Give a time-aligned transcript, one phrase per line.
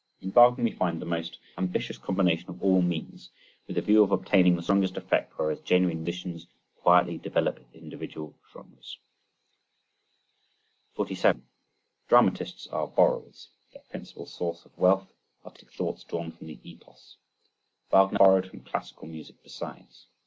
[0.19, 3.29] In Wagner we find the most ambitious combination of all means
[3.67, 6.47] with the view of obtaining the strongest effect whereas genuine musicians
[6.81, 8.97] quietly develop individual genres.
[10.95, 11.45] 47.
[12.09, 17.17] Dramatists are borrowers—their principal source of wealth—artistic thoughts drawn from the epos.
[17.91, 20.07] Wagner borrowed from classical music besides.